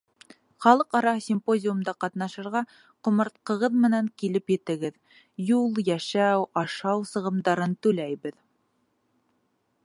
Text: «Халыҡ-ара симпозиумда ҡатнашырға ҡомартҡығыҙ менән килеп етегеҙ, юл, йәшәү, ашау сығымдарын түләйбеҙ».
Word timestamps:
«Халыҡ-ара 0.65 1.11
симпозиумда 1.25 1.93
ҡатнашырға 2.03 2.61
ҡомартҡығыҙ 3.07 3.75
менән 3.83 4.09
килеп 4.23 4.55
етегеҙ, 4.55 4.97
юл, 5.51 5.79
йәшәү, 5.85 6.43
ашау 6.63 7.07
сығымдарын 7.13 7.77
түләйбеҙ». 7.85 8.43